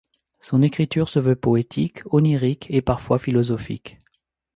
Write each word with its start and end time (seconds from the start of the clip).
Son 0.39 0.63
écriture 0.63 1.09
se 1.09 1.19
veut 1.19 1.35
poétique, 1.35 2.01
onirique 2.11 2.65
et, 2.71 2.81
parfois, 2.81 3.19
philosophique. 3.19 3.99